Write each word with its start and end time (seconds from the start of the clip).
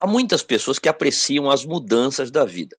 Há 0.00 0.06
muitas 0.06 0.42
pessoas 0.42 0.78
que 0.78 0.88
apreciam 0.88 1.50
as 1.50 1.64
mudanças 1.64 2.30
da 2.30 2.44
vida. 2.44 2.76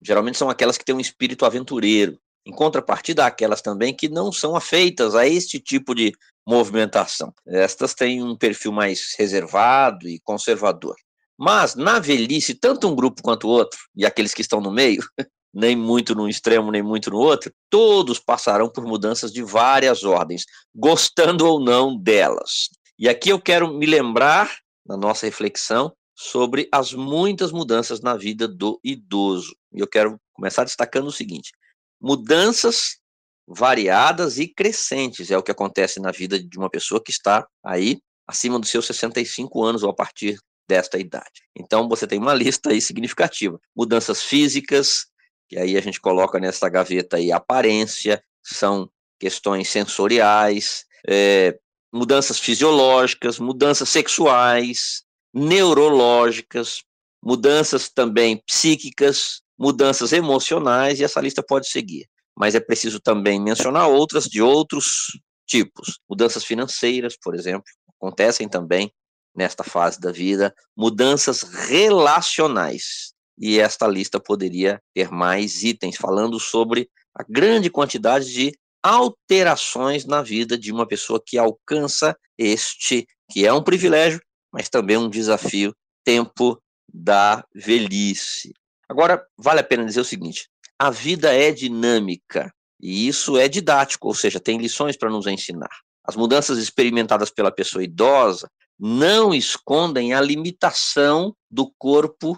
Geralmente 0.00 0.38
são 0.38 0.48
aquelas 0.48 0.78
que 0.78 0.84
têm 0.84 0.94
um 0.94 1.00
espírito 1.00 1.44
aventureiro. 1.44 2.18
Em 2.46 2.52
contrapartida, 2.52 3.24
há 3.24 3.26
aquelas 3.28 3.62
também 3.62 3.94
que 3.94 4.08
não 4.08 4.32
são 4.32 4.54
afeitas 4.54 5.14
a 5.14 5.26
este 5.26 5.60
tipo 5.60 5.94
de 5.94 6.12
movimentação. 6.46 7.32
Estas 7.46 7.94
têm 7.94 8.22
um 8.22 8.36
perfil 8.36 8.72
mais 8.72 9.14
reservado 9.18 10.08
e 10.08 10.20
conservador. 10.20 10.96
Mas, 11.38 11.74
na 11.74 11.98
velhice, 11.98 12.54
tanto 12.54 12.88
um 12.88 12.94
grupo 12.94 13.22
quanto 13.22 13.48
o 13.48 13.50
outro, 13.50 13.78
e 13.96 14.06
aqueles 14.06 14.34
que 14.34 14.42
estão 14.42 14.60
no 14.60 14.70
meio, 14.70 15.02
nem 15.52 15.74
muito 15.74 16.14
num 16.14 16.28
extremo, 16.28 16.70
nem 16.70 16.82
muito 16.82 17.10
no 17.10 17.18
outro, 17.18 17.52
todos 17.68 18.18
passarão 18.18 18.68
por 18.68 18.84
mudanças 18.84 19.32
de 19.32 19.42
várias 19.42 20.04
ordens, 20.04 20.44
gostando 20.74 21.46
ou 21.46 21.60
não 21.60 21.96
delas. 21.96 22.68
E 22.98 23.08
aqui 23.08 23.30
eu 23.30 23.40
quero 23.40 23.72
me 23.72 23.86
lembrar, 23.86 24.50
na 24.86 24.96
nossa 24.96 25.26
reflexão, 25.26 25.92
sobre 26.14 26.68
as 26.70 26.92
muitas 26.92 27.52
mudanças 27.52 28.00
na 28.00 28.16
vida 28.16 28.46
do 28.46 28.78
idoso. 28.84 29.56
E 29.72 29.80
eu 29.80 29.86
quero 29.86 30.20
começar 30.32 30.64
destacando 30.64 31.06
o 31.06 31.12
seguinte: 31.12 31.52
mudanças 32.00 32.98
variadas 33.46 34.38
e 34.38 34.46
crescentes 34.46 35.30
é 35.30 35.36
o 35.36 35.42
que 35.42 35.50
acontece 35.50 36.00
na 36.00 36.10
vida 36.10 36.42
de 36.42 36.58
uma 36.58 36.70
pessoa 36.70 37.02
que 37.02 37.10
está 37.10 37.46
aí 37.64 38.00
acima 38.26 38.58
dos 38.58 38.70
seus 38.70 38.86
65 38.86 39.62
anos 39.62 39.82
ou 39.82 39.90
a 39.90 39.94
partir 39.94 40.38
desta 40.68 40.98
idade. 40.98 41.42
Então 41.56 41.88
você 41.88 42.06
tem 42.06 42.18
uma 42.18 42.34
lista 42.34 42.70
aí 42.70 42.80
significativa: 42.80 43.60
mudanças 43.74 44.22
físicas, 44.22 45.06
que 45.48 45.58
aí 45.58 45.76
a 45.76 45.80
gente 45.80 46.00
coloca 46.00 46.38
nessa 46.38 46.68
gaveta 46.68 47.16
aí 47.16 47.32
aparência, 47.32 48.22
são 48.42 48.90
questões 49.18 49.68
sensoriais, 49.68 50.84
é, 51.08 51.58
mudanças 51.92 52.38
fisiológicas, 52.38 53.38
mudanças 53.38 53.88
sexuais, 53.88 55.04
neurológicas, 55.32 56.82
mudanças 57.22 57.88
também 57.88 58.42
psíquicas, 58.46 59.40
mudanças 59.58 60.12
emocionais, 60.12 61.00
e 61.00 61.04
essa 61.04 61.20
lista 61.20 61.42
pode 61.42 61.68
seguir. 61.68 62.06
Mas 62.36 62.54
é 62.54 62.60
preciso 62.60 63.00
também 63.00 63.40
mencionar 63.40 63.88
outras 63.88 64.24
de 64.24 64.42
outros 64.42 65.18
tipos. 65.46 65.98
Mudanças 66.08 66.44
financeiras, 66.44 67.16
por 67.16 67.34
exemplo, 67.34 67.64
acontecem 67.96 68.48
também 68.48 68.92
nesta 69.34 69.62
fase 69.64 70.00
da 70.00 70.10
vida, 70.10 70.54
mudanças 70.76 71.42
relacionais. 71.42 73.12
E 73.38 73.58
esta 73.58 73.86
lista 73.86 74.20
poderia 74.20 74.80
ter 74.94 75.10
mais 75.10 75.62
itens 75.62 75.96
falando 75.96 76.38
sobre 76.38 76.88
a 77.14 77.24
grande 77.28 77.70
quantidade 77.70 78.32
de 78.32 78.52
alterações 78.82 80.04
na 80.04 80.22
vida 80.22 80.58
de 80.58 80.72
uma 80.72 80.86
pessoa 80.86 81.22
que 81.24 81.38
alcança 81.38 82.16
este, 82.36 83.06
que 83.30 83.46
é 83.46 83.52
um 83.52 83.62
privilégio, 83.62 84.20
mas 84.52 84.68
também 84.68 84.96
um 84.96 85.08
desafio, 85.08 85.74
tempo 86.04 86.60
da 86.92 87.44
velhice. 87.54 88.52
Agora, 88.88 89.24
vale 89.36 89.60
a 89.60 89.64
pena 89.64 89.84
dizer 89.84 90.00
o 90.00 90.04
seguinte: 90.04 90.48
a 90.78 90.90
vida 90.90 91.32
é 91.34 91.50
dinâmica 91.50 92.52
e 92.80 93.06
isso 93.06 93.38
é 93.38 93.48
didático, 93.48 94.08
ou 94.08 94.14
seja, 94.14 94.40
tem 94.40 94.58
lições 94.58 94.96
para 94.96 95.10
nos 95.10 95.26
ensinar. 95.26 95.70
As 96.04 96.16
mudanças 96.16 96.58
experimentadas 96.58 97.30
pela 97.30 97.52
pessoa 97.52 97.84
idosa 97.84 98.50
não 98.78 99.32
escondem 99.32 100.12
a 100.12 100.20
limitação 100.20 101.34
do 101.48 101.72
corpo 101.78 102.36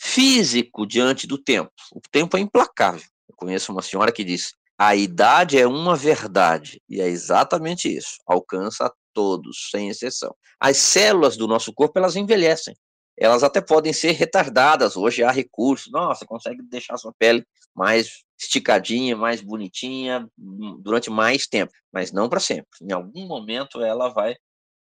físico 0.00 0.86
diante 0.86 1.26
do 1.26 1.36
tempo. 1.36 1.70
O 1.92 2.00
tempo 2.10 2.36
é 2.36 2.40
implacável. 2.40 3.06
Eu 3.28 3.36
conheço 3.36 3.70
uma 3.70 3.82
senhora 3.82 4.10
que 4.10 4.24
diz: 4.24 4.54
a 4.78 4.96
idade 4.96 5.58
é 5.58 5.66
uma 5.66 5.94
verdade, 5.94 6.80
e 6.88 7.00
é 7.00 7.08
exatamente 7.08 7.94
isso. 7.94 8.16
Alcança 8.26 8.90
todos, 9.12 9.68
sem 9.70 9.88
exceção. 9.88 10.34
As 10.58 10.76
células 10.76 11.36
do 11.36 11.46
nosso 11.46 11.72
corpo, 11.72 11.98
elas 11.98 12.16
envelhecem. 12.16 12.74
Elas 13.18 13.42
até 13.42 13.60
podem 13.60 13.92
ser 13.92 14.12
retardadas. 14.12 14.96
Hoje 14.96 15.22
há 15.22 15.30
recursos. 15.30 15.90
Nossa, 15.92 16.26
consegue 16.26 16.62
deixar 16.62 16.96
sua 16.96 17.12
pele 17.18 17.44
mais 17.74 18.24
esticadinha, 18.40 19.16
mais 19.16 19.40
bonitinha 19.40 20.28
hum, 20.38 20.78
durante 20.80 21.10
mais 21.10 21.46
tempo, 21.46 21.72
mas 21.92 22.12
não 22.12 22.28
para 22.28 22.40
sempre. 22.40 22.66
Em 22.82 22.92
algum 22.92 23.26
momento 23.26 23.82
ela 23.82 24.08
vai 24.08 24.36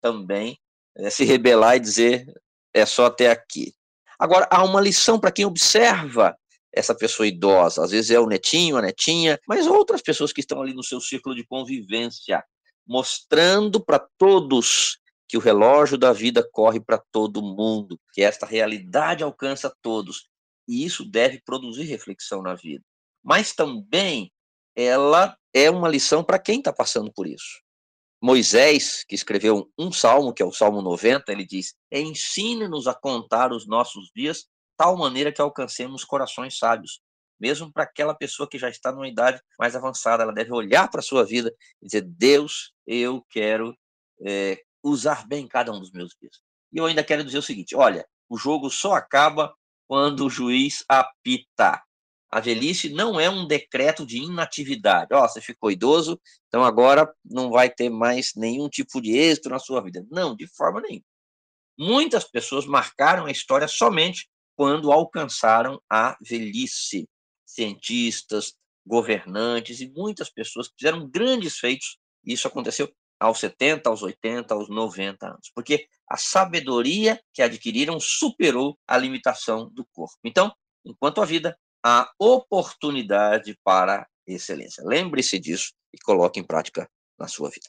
também 0.00 0.58
é, 0.96 1.10
se 1.10 1.24
rebelar 1.24 1.76
e 1.76 1.80
dizer 1.80 2.26
é 2.72 2.86
só 2.86 3.06
até 3.06 3.30
aqui. 3.30 3.74
Agora, 4.18 4.46
há 4.50 4.62
uma 4.62 4.80
lição 4.80 5.18
para 5.18 5.32
quem 5.32 5.44
observa 5.44 6.36
essa 6.72 6.94
pessoa 6.94 7.26
idosa. 7.26 7.82
Às 7.82 7.90
vezes 7.90 8.10
é 8.10 8.20
o 8.20 8.26
netinho, 8.26 8.76
a 8.76 8.82
netinha, 8.82 9.38
mas 9.48 9.66
outras 9.66 10.02
pessoas 10.02 10.32
que 10.32 10.40
estão 10.40 10.62
ali 10.62 10.72
no 10.72 10.84
seu 10.84 11.00
círculo 11.00 11.34
de 11.34 11.44
convivência, 11.44 12.44
mostrando 12.90 13.80
para 13.80 14.04
todos 14.18 14.98
que 15.28 15.36
o 15.36 15.40
relógio 15.40 15.96
da 15.96 16.12
vida 16.12 16.44
corre 16.50 16.80
para 16.80 16.98
todo 17.12 17.40
mundo, 17.40 17.96
que 18.12 18.20
esta 18.20 18.44
realidade 18.44 19.22
alcança 19.22 19.72
todos. 19.80 20.28
E 20.66 20.84
isso 20.84 21.04
deve 21.04 21.40
produzir 21.40 21.84
reflexão 21.84 22.42
na 22.42 22.56
vida. 22.56 22.84
Mas 23.22 23.52
também 23.52 24.32
ela 24.74 25.38
é 25.54 25.70
uma 25.70 25.88
lição 25.88 26.24
para 26.24 26.40
quem 26.40 26.58
está 26.58 26.72
passando 26.72 27.12
por 27.12 27.28
isso. 27.28 27.62
Moisés, 28.20 29.04
que 29.06 29.14
escreveu 29.14 29.70
um 29.78 29.92
salmo, 29.92 30.34
que 30.34 30.42
é 30.42 30.44
o 30.44 30.52
Salmo 30.52 30.82
90, 30.82 31.30
ele 31.30 31.46
diz: 31.46 31.74
Ensina-nos 31.92 32.88
a 32.88 32.94
contar 32.94 33.52
os 33.52 33.68
nossos 33.68 34.10
dias 34.16 34.46
tal 34.76 34.96
maneira 34.96 35.32
que 35.32 35.40
alcancemos 35.40 36.04
corações 36.04 36.58
sábios. 36.58 37.00
Mesmo 37.40 37.72
para 37.72 37.84
aquela 37.84 38.14
pessoa 38.14 38.48
que 38.48 38.58
já 38.58 38.68
está 38.68 38.92
numa 38.92 39.08
idade 39.08 39.40
mais 39.58 39.74
avançada, 39.74 40.22
ela 40.22 40.32
deve 40.32 40.52
olhar 40.52 40.88
para 40.90 41.00
a 41.00 41.02
sua 41.02 41.24
vida 41.24 41.52
e 41.80 41.86
dizer: 41.86 42.02
Deus, 42.02 42.72
eu 42.86 43.24
quero 43.30 43.74
é, 44.24 44.62
usar 44.82 45.26
bem 45.26 45.48
cada 45.48 45.72
um 45.72 45.80
dos 45.80 45.90
meus 45.90 46.14
dias. 46.20 46.40
E 46.72 46.78
eu 46.78 46.86
ainda 46.86 47.02
quero 47.02 47.24
dizer 47.24 47.38
o 47.38 47.42
seguinte: 47.42 47.74
olha, 47.74 48.06
o 48.28 48.36
jogo 48.36 48.70
só 48.70 48.92
acaba 48.92 49.54
quando 49.88 50.26
o 50.26 50.30
juiz 50.30 50.84
apita. 50.88 51.82
A 52.30 52.38
velhice 52.38 52.90
não 52.90 53.18
é 53.18 53.28
um 53.28 53.44
decreto 53.44 54.06
de 54.06 54.18
inatividade. 54.18 55.12
Ó, 55.12 55.24
oh, 55.24 55.28
você 55.28 55.40
ficou 55.40 55.68
idoso, 55.70 56.20
então 56.46 56.62
agora 56.62 57.12
não 57.24 57.50
vai 57.50 57.68
ter 57.68 57.90
mais 57.90 58.32
nenhum 58.36 58.68
tipo 58.68 59.00
de 59.00 59.16
êxito 59.16 59.48
na 59.48 59.58
sua 59.58 59.82
vida. 59.82 60.06
Não, 60.08 60.36
de 60.36 60.46
forma 60.46 60.80
nenhuma. 60.80 61.04
Muitas 61.76 62.24
pessoas 62.24 62.66
marcaram 62.66 63.26
a 63.26 63.32
história 63.32 63.66
somente 63.66 64.28
quando 64.54 64.92
alcançaram 64.92 65.82
a 65.90 66.16
velhice. 66.20 67.08
Cientistas, 67.60 68.54
governantes 68.86 69.80
e 69.80 69.90
muitas 69.90 70.30
pessoas 70.30 70.70
fizeram 70.78 71.08
grandes 71.08 71.58
feitos. 71.58 71.98
Isso 72.24 72.48
aconteceu 72.48 72.90
aos 73.18 73.38
70, 73.38 73.90
aos 73.90 74.02
80, 74.02 74.54
aos 74.54 74.70
90 74.70 75.26
anos, 75.26 75.50
porque 75.54 75.86
a 76.08 76.16
sabedoria 76.16 77.20
que 77.34 77.42
adquiriram 77.42 78.00
superou 78.00 78.78
a 78.88 78.96
limitação 78.96 79.68
do 79.70 79.86
corpo. 79.92 80.16
Então, 80.24 80.50
enquanto 80.84 81.20
a 81.20 81.26
vida, 81.26 81.54
há 81.84 82.10
oportunidade 82.18 83.58
para 83.62 84.08
excelência. 84.26 84.82
Lembre-se 84.86 85.38
disso 85.38 85.72
e 85.92 85.98
coloque 85.98 86.40
em 86.40 86.44
prática 86.44 86.88
na 87.18 87.28
sua 87.28 87.50
vida. 87.50 87.68